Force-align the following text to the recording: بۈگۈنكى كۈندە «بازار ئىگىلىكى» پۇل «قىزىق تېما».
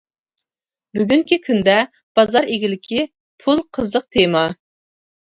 بۈگۈنكى 0.99 1.37
كۈندە 1.41 1.75
«بازار 2.19 2.47
ئىگىلىكى» 2.53 3.03
پۇل 3.43 3.61
«قىزىق 3.79 4.07
تېما». 4.17 4.43